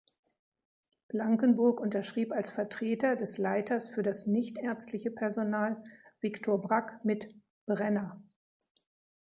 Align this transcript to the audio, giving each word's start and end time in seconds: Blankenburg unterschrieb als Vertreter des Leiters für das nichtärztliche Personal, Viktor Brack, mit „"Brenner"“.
Blankenburg 1.09 1.79
unterschrieb 1.79 2.31
als 2.31 2.49
Vertreter 2.49 3.15
des 3.15 3.37
Leiters 3.37 3.87
für 3.87 4.01
das 4.01 4.25
nichtärztliche 4.25 5.11
Personal, 5.11 5.83
Viktor 6.21 6.59
Brack, 6.59 7.05
mit 7.05 7.27
„"Brenner"“. 7.67 8.19